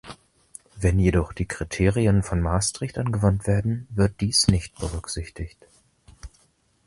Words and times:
Wenn 0.77 0.97
jedoch 0.97 1.31
die 1.31 1.45
Kriterien 1.45 2.23
von 2.23 2.41
Maastricht 2.41 2.97
angewandt 2.97 3.45
werden, 3.45 3.85
wird 3.91 4.19
dies 4.19 4.47
nicht 4.47 4.73
berücksichtigt. 4.79 5.63